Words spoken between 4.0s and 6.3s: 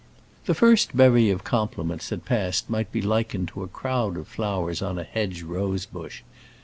of flowers on a hedge rosebush.